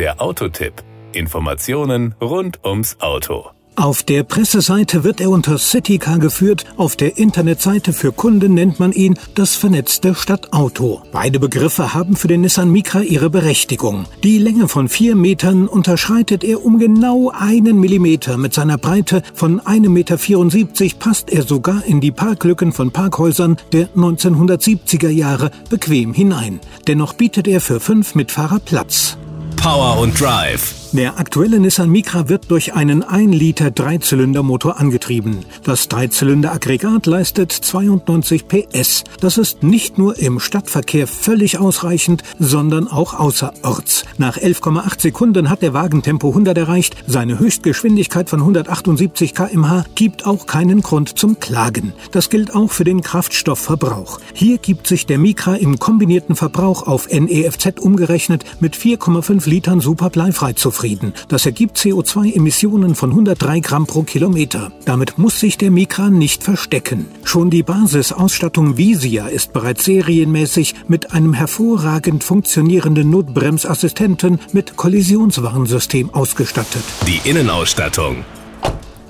[0.00, 0.72] Der Autotipp.
[1.12, 3.50] Informationen rund ums Auto.
[3.76, 8.92] Auf der Presseseite wird er unter Citycar geführt, auf der Internetseite für Kunden nennt man
[8.92, 11.02] ihn das vernetzte Stadtauto.
[11.12, 14.06] Beide Begriffe haben für den Nissan Micra ihre Berechtigung.
[14.24, 18.38] Die Länge von vier Metern unterschreitet er um genau einen Millimeter.
[18.38, 23.88] Mit seiner Breite von 1,74 Meter passt er sogar in die Parklücken von Parkhäusern der
[23.90, 26.60] 1970er Jahre bequem hinein.
[26.86, 29.18] Dennoch bietet er für fünf Mitfahrer Platz.
[29.60, 35.44] Power und Drive der aktuelle Nissan Micra wird durch einen 1 Liter Dreizylindermotor angetrieben.
[35.62, 39.04] Das Dreizylinder-Aggregat leistet 92 PS.
[39.20, 44.04] Das ist nicht nur im Stadtverkehr völlig ausreichend, sondern auch außerorts.
[44.18, 46.96] Nach 11,8 Sekunden hat der Wagen Tempo 100 erreicht.
[47.06, 51.92] Seine Höchstgeschwindigkeit von 178 km/h gibt auch keinen Grund zum Klagen.
[52.10, 54.18] Das gilt auch für den Kraftstoffverbrauch.
[54.34, 60.08] Hier gibt sich der Micra im kombinierten Verbrauch auf NEFZ umgerechnet mit 4,5 Litern super
[60.08, 61.12] bleifrei zufrieden.
[61.28, 64.70] Das ergibt CO2-Emissionen von 103 Gramm pro Kilometer.
[64.84, 67.06] Damit muss sich der Micra nicht verstecken.
[67.24, 76.84] Schon die Basisausstattung Visia ist bereits serienmäßig mit einem hervorragend funktionierenden Notbremsassistenten mit Kollisionswarnsystem ausgestattet.
[77.06, 78.24] Die Innenausstattung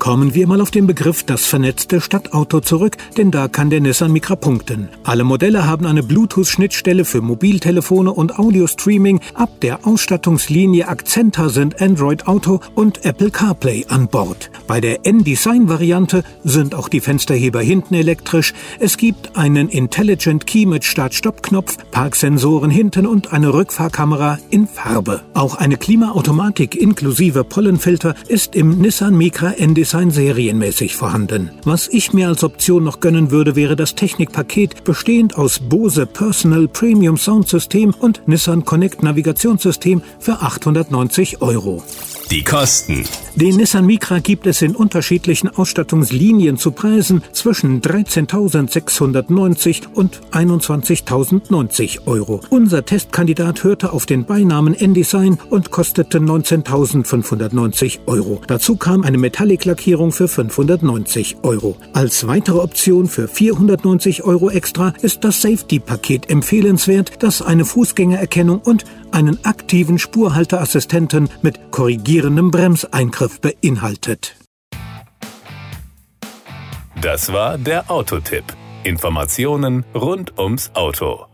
[0.00, 4.10] Kommen wir mal auf den Begriff das vernetzte Stadtauto zurück, denn da kann der Nissan
[4.10, 4.88] Micra punkten.
[5.04, 9.20] Alle Modelle haben eine Bluetooth-Schnittstelle für Mobiltelefone und Audio-Streaming.
[9.34, 14.50] Ab der Ausstattungslinie Accenta sind Android Auto und Apple CarPlay an Bord.
[14.66, 18.54] Bei der N-Design-Variante sind auch die Fensterheber hinten elektrisch.
[18.78, 25.20] Es gibt einen Intelligent Key mit Start-Stopp-Knopf, Parksensoren hinten und eine Rückfahrkamera in Farbe.
[25.34, 31.50] Auch eine Klimaautomatik inklusive Pollenfilter ist im Nissan Micra N-Design Design serienmäßig vorhanden.
[31.64, 36.68] Was ich mir als Option noch gönnen würde, wäre das Technikpaket bestehend aus Bose Personal
[36.68, 41.82] Premium Soundsystem und Nissan Connect Navigationssystem für 890 Euro.
[42.30, 43.02] Die Kosten.
[43.40, 52.42] Den Nissan Micra gibt es in unterschiedlichen Ausstattungslinien zu Preisen zwischen 13.690 und 21.090 Euro.
[52.50, 58.42] Unser Testkandidat hörte auf den Beinamen N-Design und kostete 19.590 Euro.
[58.46, 61.78] Dazu kam eine Metallic-Lackierung für 590 Euro.
[61.94, 68.84] Als weitere Option für 490 Euro extra ist das Safety-Paket empfehlenswert, das eine Fußgängererkennung und
[69.12, 74.36] einen aktiven Spurhalteassistenten mit korrigierendem Bremseingriff beinhaltet.
[77.00, 78.44] Das war der Autotipp.
[78.84, 81.29] Informationen rund ums Auto.